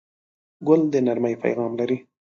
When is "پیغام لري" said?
1.43-1.97